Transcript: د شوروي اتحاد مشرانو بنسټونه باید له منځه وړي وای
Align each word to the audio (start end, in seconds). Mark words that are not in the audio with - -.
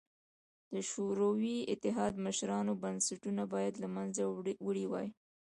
د 0.73 0.75
شوروي 0.89 1.57
اتحاد 1.73 2.13
مشرانو 2.25 2.73
بنسټونه 2.83 3.43
باید 3.53 3.73
له 3.83 3.87
منځه 3.95 4.23
وړي 4.65 4.85
وای 4.91 5.07